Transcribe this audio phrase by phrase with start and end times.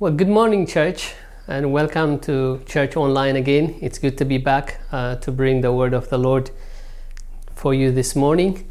[0.00, 1.14] Well, good morning, church,
[1.48, 3.76] and welcome to Church Online again.
[3.80, 6.52] It's good to be back uh, to bring the word of the Lord
[7.56, 8.70] for you this morning.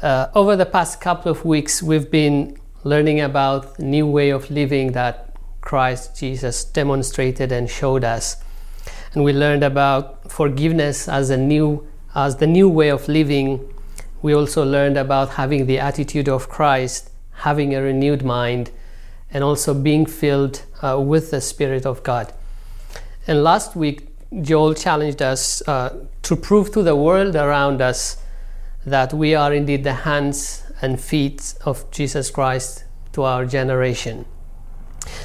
[0.00, 4.92] Uh, over the past couple of weeks, we've been learning about new way of living
[4.92, 8.36] that Christ Jesus demonstrated and showed us,
[9.14, 13.68] and we learned about forgiveness as a new as the new way of living.
[14.22, 18.70] We also learned about having the attitude of Christ, having a renewed mind
[19.30, 22.32] and also being filled uh, with the Spirit of God.
[23.26, 24.08] And last week,
[24.42, 28.18] Joel challenged us uh, to prove to the world around us
[28.84, 34.26] that we are indeed the hands and feet of Jesus Christ to our generation.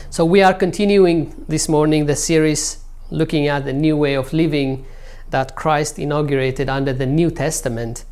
[0.09, 4.85] So, we are continuing this morning the series looking at the new way of living
[5.29, 8.05] that Christ inaugurated under the New Testament.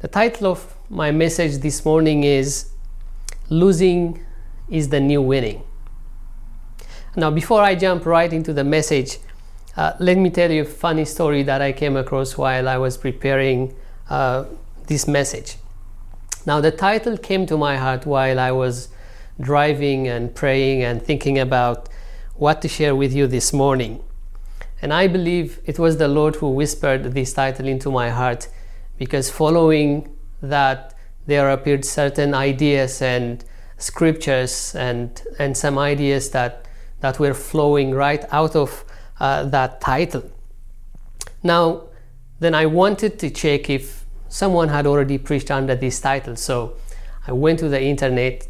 [0.00, 2.70] The title of my message this morning is
[3.50, 4.24] Losing
[4.70, 5.62] is the new winning.
[7.16, 9.18] Now, before I jump right into the message,
[9.76, 12.96] uh, let me tell you a funny story that I came across while I was
[12.96, 13.74] preparing
[14.08, 14.44] uh,
[14.86, 15.56] this message.
[16.46, 18.88] Now, the title came to my heart while I was
[19.40, 21.88] driving and praying and thinking about
[22.34, 24.02] what to share with you this morning.
[24.80, 28.48] And I believe it was the Lord who whispered this title into my heart
[28.96, 30.94] because following that,
[31.26, 33.44] there appeared certain ideas and
[33.78, 36.66] scriptures and, and some ideas that,
[37.00, 38.84] that were flowing right out of
[39.20, 40.24] uh, that title.
[41.42, 41.84] Now,
[42.40, 46.36] then I wanted to check if someone had already preached under this title.
[46.36, 46.76] So
[47.26, 48.46] I went to the internet,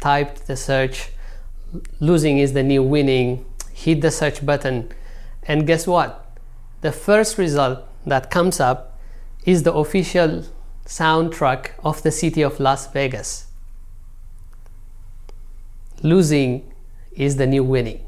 [0.00, 1.10] typed the search,
[2.00, 4.90] losing is the new winning, hit the search button,
[5.46, 6.26] and guess what?
[6.80, 8.98] The first result that comes up
[9.44, 10.44] is the official
[10.86, 13.49] soundtrack of the city of Las Vegas
[16.02, 16.72] losing
[17.12, 18.04] is the new winning.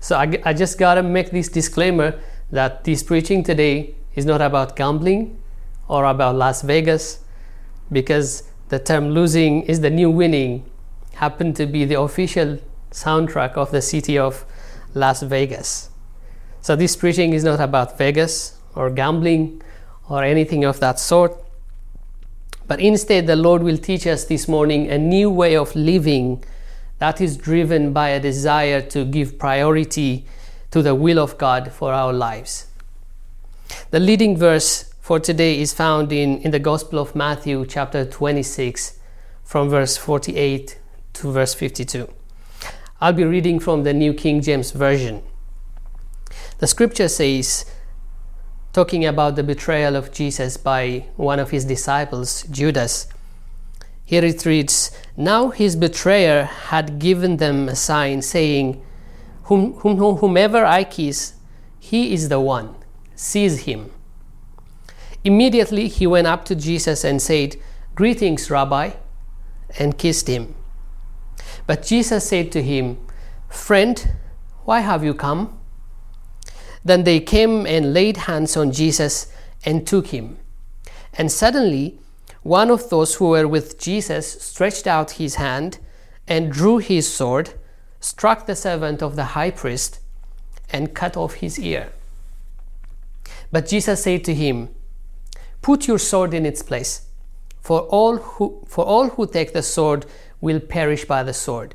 [0.00, 2.20] So I, I just gotta make this disclaimer
[2.50, 5.40] that this preaching today is not about gambling
[5.88, 7.20] or about Las Vegas
[7.90, 10.70] because the term losing is the new winning
[11.14, 12.58] happened to be the official
[12.90, 14.44] soundtrack of the city of
[14.94, 15.90] Las Vegas.
[16.60, 19.62] So this preaching is not about Vegas or gambling
[20.08, 21.43] or anything of that sort.
[22.66, 26.42] But instead, the Lord will teach us this morning a new way of living
[26.98, 30.24] that is driven by a desire to give priority
[30.70, 32.66] to the will of God for our lives.
[33.90, 38.98] The leading verse for today is found in, in the Gospel of Matthew, chapter 26,
[39.42, 40.78] from verse 48
[41.12, 42.08] to verse 52.
[43.00, 45.22] I'll be reading from the New King James Version.
[46.58, 47.70] The scripture says,
[48.74, 53.06] talking about the betrayal of Jesus by one of his disciples, Judas.
[54.04, 58.84] Here it reads Now his betrayer had given them a sign, saying,
[59.44, 61.34] whom, whom, Whomever I kiss,
[61.78, 62.74] he is the one.
[63.14, 63.92] Seize him.
[65.22, 67.56] Immediately he went up to Jesus and said,
[67.94, 68.90] Greetings, Rabbi,
[69.78, 70.54] and kissed him.
[71.66, 72.98] But Jesus said to him,
[73.48, 74.16] Friend,
[74.64, 75.60] why have you come?
[76.84, 79.32] Then they came and laid hands on Jesus
[79.64, 80.36] and took him.
[81.14, 81.98] And suddenly,
[82.42, 85.78] one of those who were with Jesus stretched out his hand
[86.28, 87.54] and drew his sword,
[88.00, 90.00] struck the servant of the high priest,
[90.70, 91.92] and cut off his ear.
[93.50, 94.68] But Jesus said to him,
[95.62, 97.06] Put your sword in its place,
[97.60, 100.04] for all who, for all who take the sword
[100.40, 101.74] will perish by the sword.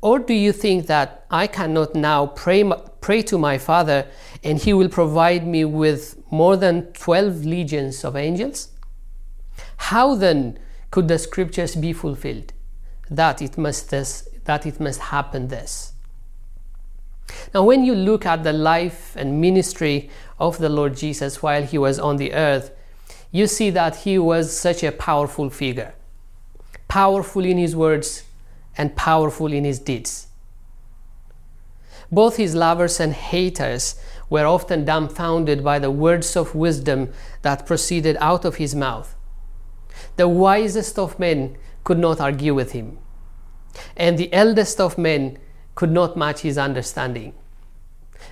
[0.00, 2.62] Or do you think that I cannot now pray,
[3.06, 4.04] pray to my Father
[4.42, 8.70] and he will provide me with more than 12 legions of angels?
[9.76, 10.58] How then
[10.90, 12.52] could the scriptures be fulfilled?
[13.08, 15.92] That it must, this, that it must happen this.
[17.54, 21.78] Now, when you look at the life and ministry of the Lord Jesus while he
[21.78, 22.72] was on the earth,
[23.30, 25.94] you see that he was such a powerful figure.
[26.88, 28.24] Powerful in his words,
[28.76, 30.26] and powerful in his deeds.
[32.10, 33.96] Both his lovers and haters
[34.30, 37.12] were often dumbfounded by the words of wisdom
[37.42, 39.14] that proceeded out of his mouth.
[40.16, 42.98] The wisest of men could not argue with him,
[43.96, 45.38] and the eldest of men
[45.74, 47.34] could not match his understanding.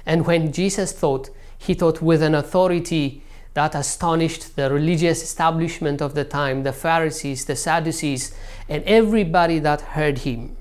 [0.07, 3.23] And when Jesus thought, he taught with an authority
[3.55, 8.35] that astonished the religious establishment of the time, the Pharisees, the Sadducees,
[8.69, 10.57] and everybody that heard him.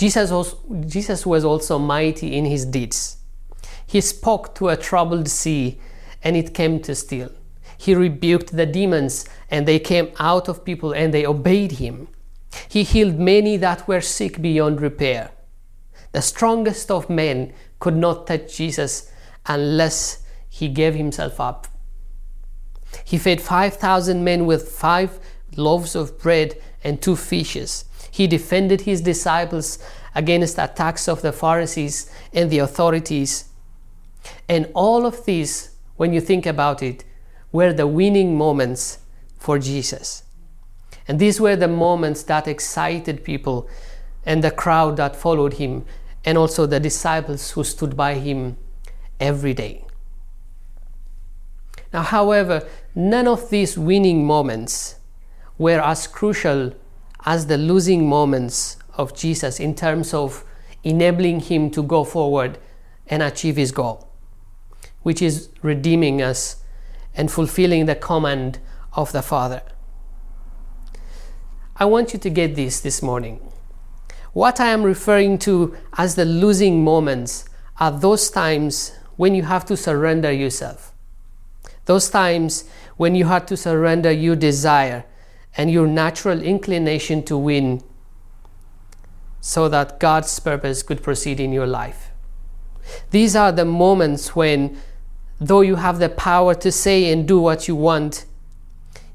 [0.00, 3.18] Jesus, also, Jesus was also mighty in his deeds.
[3.86, 5.78] He spoke to a troubled sea,
[6.24, 7.30] and it came to still.
[7.76, 12.08] He rebuked the demons, and they came out of people, and they obeyed him.
[12.66, 15.32] He healed many that were sick beyond repair.
[16.12, 19.12] The strongest of men could not touch Jesus
[19.44, 21.68] unless he gave himself up.
[23.04, 25.20] He fed 5,000 men with five
[25.56, 27.84] loaves of bread and two fishes.
[28.10, 29.78] He defended his disciples
[30.14, 33.48] against attacks of the Pharisees and the authorities.
[34.48, 37.04] And all of these, when you think about it,
[37.52, 38.98] were the winning moments
[39.38, 40.24] for Jesus.
[41.08, 43.68] And these were the moments that excited people
[44.24, 45.84] and the crowd that followed him,
[46.24, 48.58] and also the disciples who stood by him
[49.18, 49.84] every day.
[51.92, 54.96] Now, however, none of these winning moments
[55.58, 56.74] were as crucial
[57.24, 60.44] as the losing moments of Jesus in terms of
[60.82, 62.58] enabling him to go forward
[63.06, 64.08] and achieve his goal,
[65.02, 66.62] which is redeeming us
[67.14, 68.58] and fulfilling the command
[68.94, 69.62] of the Father.
[71.76, 73.40] I want you to get this this morning.
[74.32, 77.46] What I am referring to as the losing moments
[77.78, 80.92] are those times when you have to surrender yourself.
[81.86, 82.64] Those times
[82.96, 85.04] when you have to surrender your desire
[85.56, 87.82] and your natural inclination to win
[89.40, 92.10] so that God's purpose could proceed in your life.
[93.10, 94.78] These are the moments when,
[95.40, 98.26] though you have the power to say and do what you want,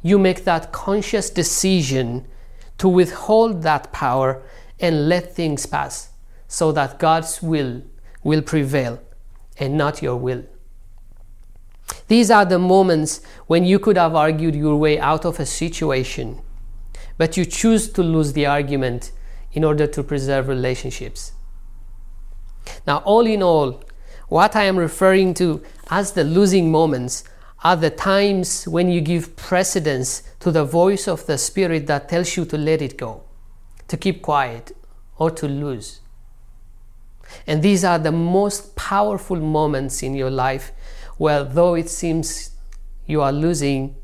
[0.02, 2.28] you make that conscious decision
[2.78, 4.44] to withhold that power
[4.80, 6.10] and let things pass
[6.48, 7.82] so that God's will
[8.24, 9.02] will prevail
[9.58, 10.44] and not your will.
[12.08, 16.42] These are the moments when you could have argued your way out of a situation,
[17.18, 19.12] but you choose to lose the argument
[19.54, 21.32] in order to preserve relationships.
[22.86, 23.84] Now, all in all,
[24.28, 27.24] what I am referring to as the losing moments
[27.64, 32.36] are the times when you give precedence to the voice of the Spirit that tells
[32.38, 33.24] you to let it go,
[33.88, 34.76] to keep quiet,
[35.18, 36.02] or to lose.
[37.48, 40.72] And these are the most powerful moments in your life
[41.17, 42.51] where, though it seems
[43.06, 43.95] you are losing,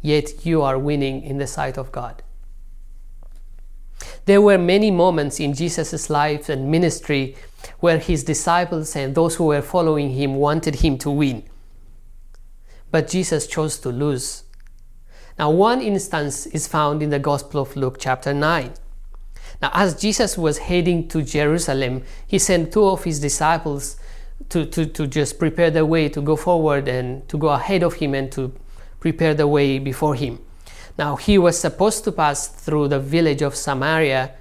[0.00, 2.22] yet you are winning in the sight of God.
[4.24, 7.36] There were many moments in Jesus' life and ministry
[7.80, 11.42] where his disciples and those who were following him wanted him to win.
[12.90, 14.44] But Jesus chose to lose.
[15.38, 18.72] Now, one instance is found in the Gospel of Luke, chapter 9.
[19.62, 23.96] Now, as Jesus was heading to Jerusalem, he sent two of his disciples
[24.50, 27.94] to, to, to just prepare the way to go forward and to go ahead of
[27.94, 28.52] him and to
[28.98, 30.38] prepare the way before him.
[30.98, 34.34] Now, he was supposed to pass through the village of Samaria,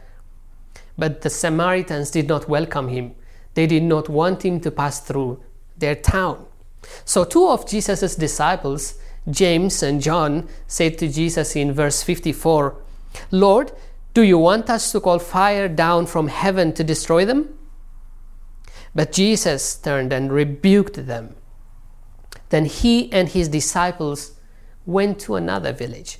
[0.98, 3.16] but the Samaritans did not welcome him.
[3.54, 5.42] They did not want him to pass through
[5.78, 6.46] their town.
[7.06, 8.96] So, two of Jesus' disciples,
[9.30, 12.76] James and John, said to Jesus in verse 54,
[13.32, 13.72] Lord,
[14.14, 17.59] do you want us to call fire down from heaven to destroy them?
[18.94, 21.36] But Jesus turned and rebuked them.
[22.50, 24.34] Then he and his disciples
[24.86, 26.20] went to another village.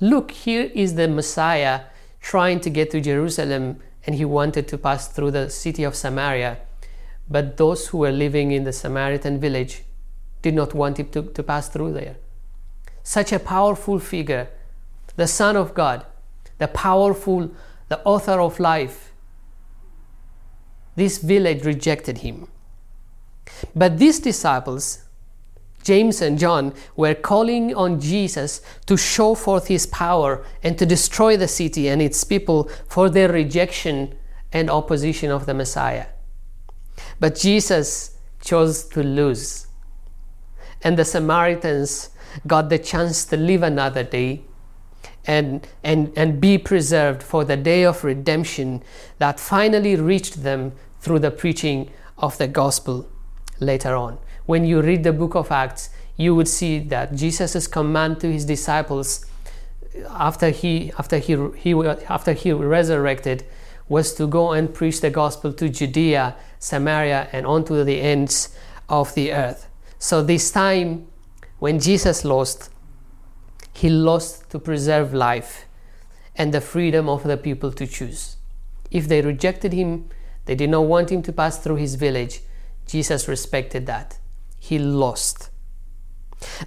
[0.00, 1.82] Look, here is the Messiah
[2.20, 6.58] trying to get to Jerusalem, and he wanted to pass through the city of Samaria.
[7.28, 9.82] But those who were living in the Samaritan village
[10.42, 12.16] did not want him to, to pass through there.
[13.02, 14.48] Such a powerful figure,
[15.16, 16.04] the Son of God,
[16.58, 17.50] the powerful,
[17.88, 19.13] the author of life.
[20.96, 22.48] This village rejected him.
[23.74, 25.04] But these disciples,
[25.82, 31.36] James and John, were calling on Jesus to show forth his power and to destroy
[31.36, 34.16] the city and its people for their rejection
[34.52, 36.06] and opposition of the Messiah.
[37.18, 39.66] But Jesus chose to lose.
[40.82, 42.10] And the Samaritans
[42.46, 44.42] got the chance to live another day
[45.26, 48.82] and, and, and be preserved for the day of redemption
[49.18, 53.08] that finally reached them through the preaching of the gospel
[53.60, 54.18] later on.
[54.46, 58.44] When you read the book of Acts, you would see that Jesus' command to his
[58.44, 59.26] disciples
[60.10, 61.74] after he, after he, he,
[62.08, 63.44] after he resurrected
[63.88, 68.56] was to go and preach the gospel to Judea, Samaria, and onto the ends
[68.88, 69.68] of the earth.
[69.98, 71.06] So, this time
[71.58, 72.70] when Jesus lost,
[73.74, 75.66] he lost to preserve life
[76.36, 78.36] and the freedom of the people to choose.
[78.90, 80.08] If they rejected him,
[80.46, 82.40] they did not want him to pass through his village,
[82.86, 84.18] Jesus respected that.
[84.58, 85.50] He lost.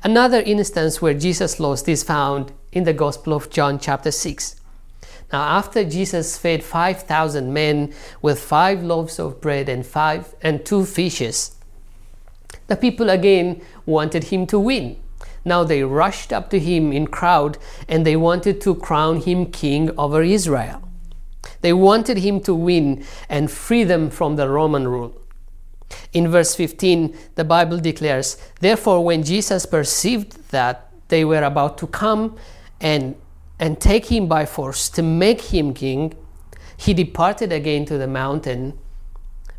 [0.04, 4.60] Another instance where Jesus lost is found in the Gospel of John, chapter 6.
[5.32, 10.86] Now, after Jesus fed 5,000 men with five loaves of bread and five and two
[10.86, 11.56] fishes,
[12.68, 14.98] the people again wanted him to win.
[15.48, 19.89] Now they rushed up to him in crowd and they wanted to crown him king
[19.98, 20.84] over Israel.
[21.62, 25.20] They wanted him to win and free them from the Roman rule.
[26.12, 31.88] In verse 15, the Bible declares, Therefore, when Jesus perceived that they were about to
[31.88, 32.36] come
[32.82, 33.16] and,
[33.58, 36.13] and take him by force to make him king,
[36.75, 38.77] he departed again to the mountain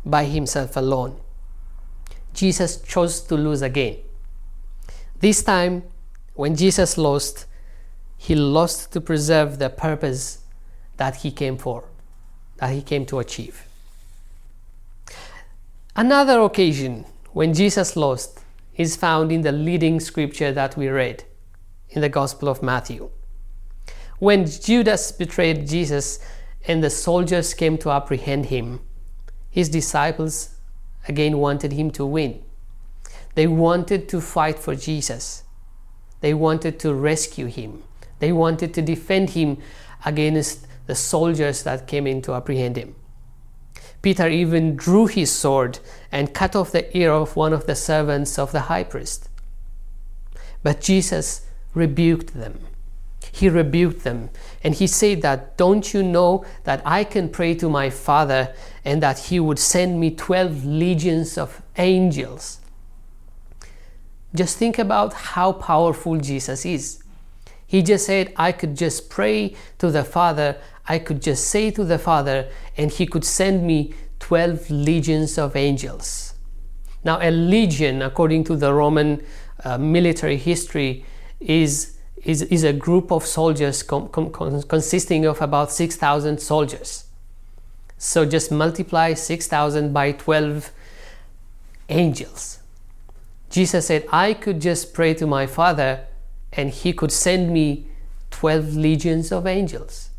[0.05, 1.19] by himself alone.
[2.33, 3.97] Jesus chose to lose again.
[5.19, 5.83] This time,
[6.35, 7.45] when Jesus lost,
[8.17, 10.39] he lost to preserve the purpose
[10.97, 11.85] that he came for,
[12.57, 13.65] that he came to achieve.
[15.95, 18.39] Another occasion when Jesus lost
[18.75, 21.25] is found in the leading scripture that we read
[21.89, 23.09] in the Gospel of Matthew.
[24.19, 26.19] When Judas betrayed Jesus
[26.65, 28.79] and the soldiers came to apprehend him,
[29.49, 30.55] his disciples
[31.07, 32.41] again wanted him to win.
[33.35, 35.43] They wanted to fight for Jesus.
[36.21, 37.83] They wanted to rescue him.
[38.19, 39.57] They wanted to defend him
[40.05, 42.95] against the soldiers that came in to apprehend him.
[44.01, 45.79] Peter even drew his sword
[46.11, 49.29] and cut off the ear of one of the servants of the high priest.
[50.63, 52.59] But Jesus rebuked them.
[53.31, 54.29] He rebuked them
[54.63, 59.03] and he said that, Don't you know that I can pray to my Father and
[59.03, 62.58] that he would send me 12 legions of angels?
[64.33, 67.03] Just think about how powerful Jesus is.
[67.65, 70.57] He just said, I could just pray to the Father,
[70.87, 75.55] I could just say to the Father, and He could send me 12 legions of
[75.55, 76.33] angels.
[77.03, 79.23] Now, a legion, according to the Roman
[79.63, 81.05] uh, military history,
[81.39, 84.31] is, is, is a group of soldiers com- com-
[84.63, 87.05] consisting of about 6,000 soldiers.
[87.97, 90.71] So just multiply 6,000 by 12
[91.89, 92.58] angels.
[93.49, 96.05] Jesus said, I could just pray to my Father
[96.53, 97.87] and he could send me
[98.31, 100.09] 12 legions of angels.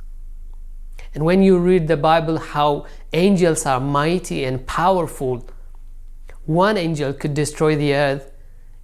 [1.15, 5.49] And when you read the Bible, how angels are mighty and powerful,
[6.47, 8.33] one angel could destroy the earth.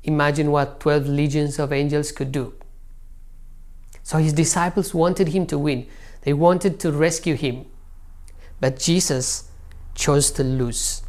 [0.05, 2.55] Imagine what 12 legions of angels could do.
[4.03, 5.87] So his disciples wanted him to win,
[6.23, 7.67] they wanted to rescue him.
[8.61, 9.51] But Jesus
[9.95, 11.03] chose to lose.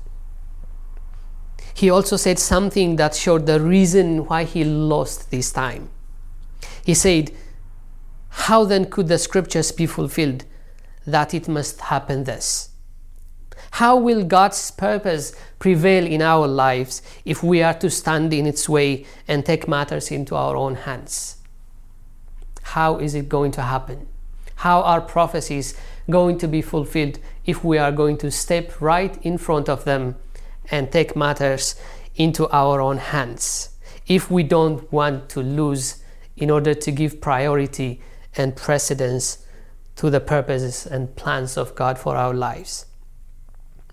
[1.77, 5.91] He also said something that showed the reason why he lost this time.
[6.83, 7.29] He said,
[8.29, 10.43] How then could the scriptures be fulfilled
[11.05, 12.69] that it must happen thus?
[13.69, 18.67] How will God's purpose prevail in our lives if we are to stand in its
[18.67, 21.37] way and take matters into our own hands?
[22.63, 24.07] How is it going to happen?
[24.55, 25.75] How are prophecies
[26.09, 30.15] going to be fulfilled if we are going to step right in front of them
[30.71, 31.75] and take matters
[32.15, 33.69] into our own hands?
[34.07, 36.03] If we don't want to lose
[36.35, 38.01] in order to give priority
[38.35, 39.45] and precedence
[39.97, 42.85] to the purposes and plans of God for our lives.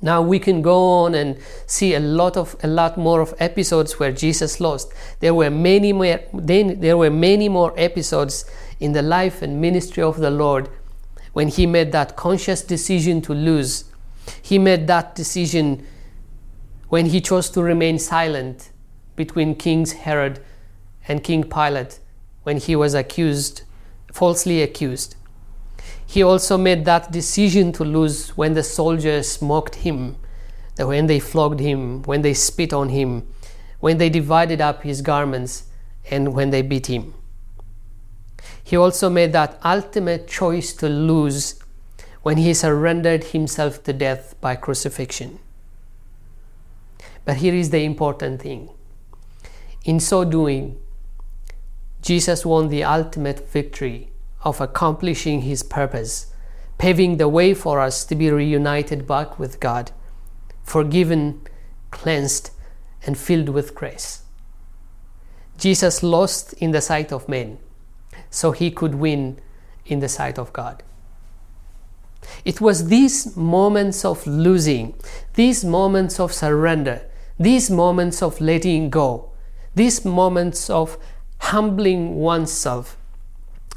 [0.02, 3.98] Now we can go on and see a lot of a lot more of episodes
[3.98, 4.92] where Jesus lost.
[5.20, 8.44] There were many more there were many more episodes
[8.80, 10.68] in the life and ministry of the Lord
[11.32, 13.84] when he made that conscious decision to lose.
[14.42, 15.86] He made that decision
[16.88, 18.70] when he chose to remain silent
[19.16, 20.40] between King Herod
[21.08, 22.00] and King Pilate
[22.42, 23.62] when he was accused,
[24.12, 25.16] falsely accused.
[26.06, 30.16] He also made that decision to lose when the soldiers mocked him,
[30.78, 33.26] when they flogged him, when they spit on him,
[33.80, 35.64] when they divided up his garments,
[36.10, 37.14] and when they beat him.
[38.62, 41.58] He also made that ultimate choice to lose
[42.22, 45.38] when he surrendered himself to death by crucifixion.
[47.24, 48.70] But here is the important thing.
[49.84, 50.78] In so doing,
[52.02, 54.10] Jesus won the ultimate victory
[54.42, 56.32] of accomplishing his purpose,
[56.76, 59.90] paving the way for us to be reunited back with God,
[60.62, 61.40] forgiven,
[61.90, 62.50] cleansed,
[63.06, 64.22] and filled with grace.
[65.56, 67.58] Jesus lost in the sight of men,
[68.28, 69.38] so he could win
[69.86, 70.82] in the sight of God.
[72.44, 74.94] It was these moments of losing,
[75.34, 77.06] these moments of surrender,
[77.38, 79.32] these moments of letting go,
[79.74, 80.98] these moments of
[81.38, 82.96] humbling oneself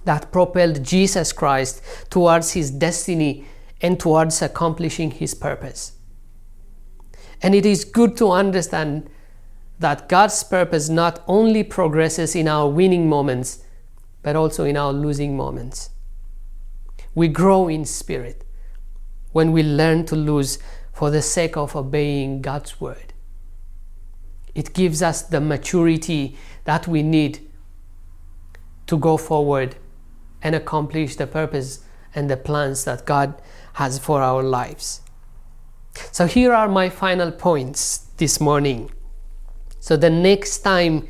[0.06, 3.46] that propelled Jesus Christ towards his destiny
[3.82, 5.94] and towards accomplishing his purpose.
[7.42, 9.10] And it is good to understand
[9.80, 13.64] that God's purpose not only progresses in our winning moments,
[14.24, 15.92] but also in our losing moments.
[17.14, 18.44] We grow in spirit
[19.34, 20.58] when we learn to lose
[20.94, 23.07] for the sake of obeying God's word.
[24.58, 26.36] It gives us the maturity
[26.66, 27.48] that we need
[28.88, 29.76] to go forward
[30.42, 31.86] and accomplish the purpose
[32.16, 33.40] and the plans that God
[33.74, 35.02] has for our lives.
[36.12, 38.90] So, here are my final points this morning.
[39.80, 41.08] So, the next time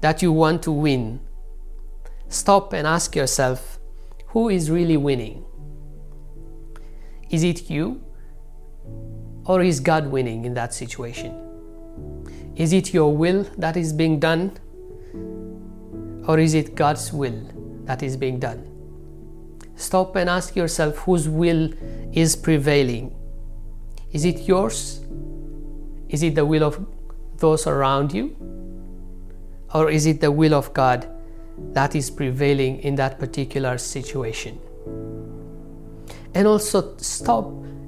[0.00, 1.18] that you want to win,
[2.28, 3.80] stop and ask yourself
[4.28, 5.44] who is really winning?
[7.28, 8.04] Is it you?
[9.46, 11.43] Or is God winning in that situation?
[12.56, 14.52] Is it your will that is being done?
[16.26, 17.40] Or is it God's will
[17.84, 18.70] that is being done?
[19.76, 21.72] Stop and ask yourself whose will
[22.12, 23.14] is prevailing.
[24.12, 25.00] Is it yours?
[26.08, 26.86] Is it the will of
[27.38, 28.36] those around you?
[29.74, 31.08] Or is it the will of God
[31.72, 34.60] that is prevailing in that particular situation?
[36.34, 37.46] And also stop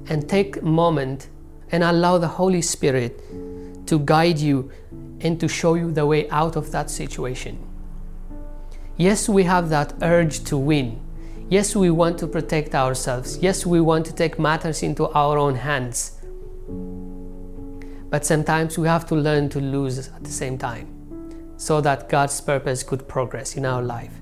[0.09, 1.29] and take a moment
[1.71, 3.23] and allow the Holy Spirit
[3.87, 4.71] to guide you
[5.21, 7.57] and to show you the way out of that situation.
[8.97, 10.99] Yes, we have that urge to win.
[11.49, 13.37] Yes, we want to protect ourselves.
[13.37, 16.19] Yes, we want to take matters into our own hands.
[18.09, 20.87] But sometimes we have to learn to lose at the same time
[21.57, 24.13] so that God's purpose could progress in our life.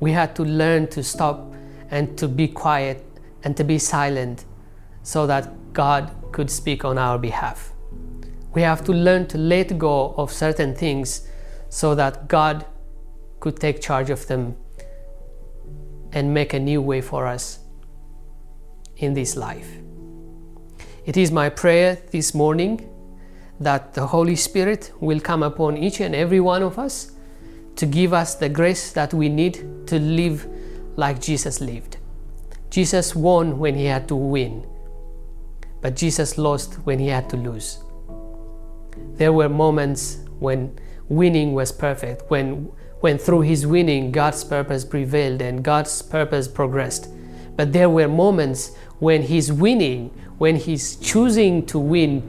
[0.00, 1.52] We had to learn to stop
[1.90, 3.04] and to be quiet
[3.44, 4.44] and to be silent
[5.02, 7.72] so that God could speak on our behalf.
[8.58, 11.28] We have to learn to let go of certain things
[11.68, 12.66] so that God
[13.38, 14.56] could take charge of them
[16.10, 17.60] and make a new way for us
[18.96, 19.70] in this life.
[21.06, 22.90] It is my prayer this morning
[23.60, 27.12] that the Holy Spirit will come upon each and every one of us
[27.76, 30.48] to give us the grace that we need to live
[30.96, 31.98] like Jesus lived.
[32.70, 34.66] Jesus won when he had to win,
[35.80, 37.84] but Jesus lost when he had to lose.
[39.14, 40.78] There were moments when
[41.08, 47.08] winning was perfect, when, when through his winning God's purpose prevailed and God's purpose progressed.
[47.56, 52.22] But there were moments when his winning, when his choosing to win,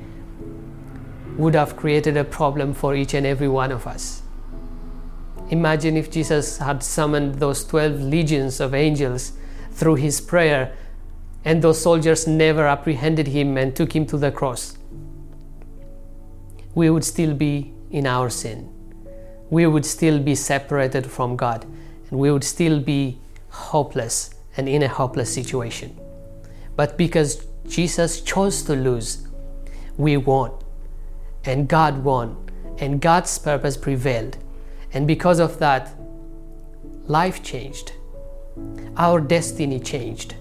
[1.38, 4.24] would have created a problem for each and every one of us.
[5.52, 9.34] Imagine if Jesus had summoned those 12 legions of angels
[9.72, 10.76] through his prayer
[11.46, 14.79] and those soldiers never apprehended him and took him to the cross.
[16.76, 18.70] We would still be in our sin.
[19.50, 21.66] We would still be separated from God
[22.10, 25.98] and we would still be hopeless and in a hopeless situation.
[26.76, 29.28] But because Jesus chose to lose,
[29.98, 30.52] we won
[31.46, 32.38] and God won,
[32.78, 34.38] and God's purpose prevailed.
[34.94, 35.94] And because of that,
[37.08, 37.94] life changed.
[38.98, 40.36] Our destiny changed.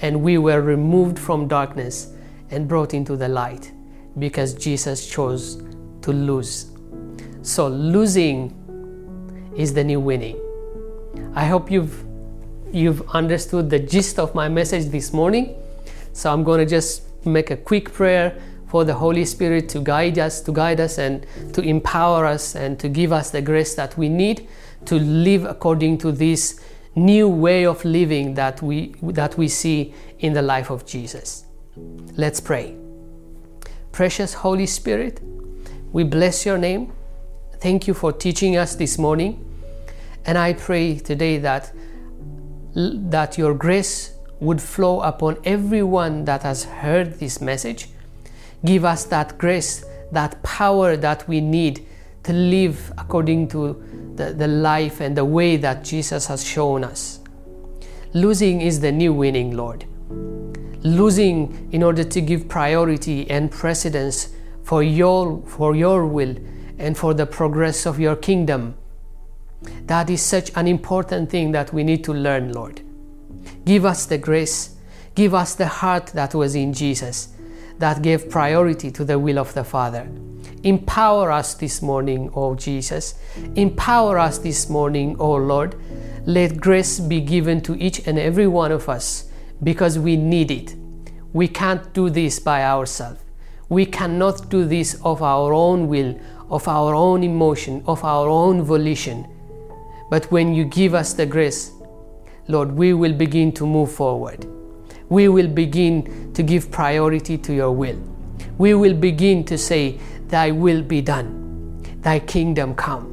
[0.00, 2.12] And we were removed from darkness
[2.50, 3.72] and brought into the light
[4.18, 5.62] because Jesus chose
[6.02, 6.70] to lose.
[7.42, 8.58] So, losing
[9.56, 10.40] is the new winning.
[11.34, 12.04] I hope you've
[12.72, 15.54] you've understood the gist of my message this morning.
[16.12, 20.18] So I'm going to just make a quick prayer for the Holy Spirit to guide
[20.18, 23.96] us, to guide us and to empower us and to give us the grace that
[23.98, 24.48] we need
[24.86, 26.60] to live according to this
[26.94, 31.44] new way of living that we that we see in the life of Jesus.
[32.16, 32.81] Let's pray.
[33.92, 35.20] Precious Holy Spirit,
[35.92, 36.92] we bless your name.
[37.60, 39.44] Thank you for teaching us this morning.
[40.24, 41.72] And I pray today that
[42.74, 47.88] that your grace would flow upon everyone that has heard this message
[48.64, 51.84] Give us that grace, that power that we need
[52.22, 57.18] to live according to the, the life and the way that Jesus has shown us.
[58.12, 59.84] Losing is the new winning, Lord.
[60.84, 64.30] Losing in order to give priority and precedence
[64.64, 66.36] for your, for your will
[66.78, 68.74] and for the progress of your kingdom.
[69.86, 72.80] That is such an important thing that we need to learn, Lord.
[73.64, 74.74] Give us the grace,
[75.14, 77.28] give us the heart that was in Jesus,
[77.78, 80.08] that gave priority to the will of the Father.
[80.64, 83.14] Empower us this morning, O Jesus.
[83.56, 85.76] Empower us this morning, O Lord.
[86.24, 89.28] Let grace be given to each and every one of us
[89.62, 90.74] because we need it.
[91.32, 93.20] We can't do this by ourselves.
[93.68, 96.18] We cannot do this of our own will,
[96.50, 99.26] of our own emotion, of our own volition.
[100.10, 101.72] But when you give us the grace,
[102.48, 104.46] Lord, we will begin to move forward
[105.12, 107.98] we will begin to give priority to your will.
[108.56, 109.98] We will begin to say,
[110.28, 113.10] Thy will be done, Thy kingdom come.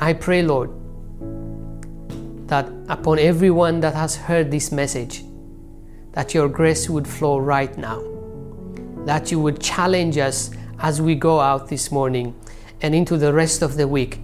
[0.00, 0.70] I pray, Lord,
[2.46, 5.24] that upon everyone that has heard this message,
[6.12, 8.02] that your grace would flow right now,
[9.04, 12.34] that you would challenge us as we go out this morning
[12.82, 14.20] and into the rest of the week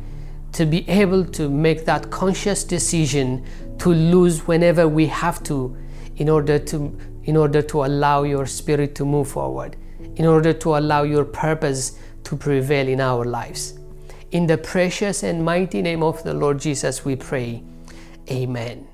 [0.53, 3.45] to be able to make that conscious decision
[3.79, 5.77] to lose whenever we have to
[6.17, 9.77] in order to in order to allow your spirit to move forward
[10.17, 13.79] in order to allow your purpose to prevail in our lives.
[14.33, 17.63] In the precious and mighty name of the Lord Jesus we pray
[18.31, 18.90] amen